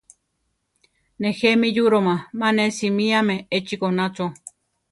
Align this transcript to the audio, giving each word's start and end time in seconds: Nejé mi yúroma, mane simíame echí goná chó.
Nejé 1.21 1.49
mi 1.61 1.69
yúroma, 1.75 2.15
mane 2.39 2.65
simíame 2.77 3.35
echí 3.57 3.75
goná 3.81 4.05
chó. 4.15 4.25